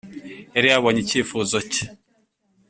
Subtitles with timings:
[0.55, 1.83] yari yabonye icyifuzo cye,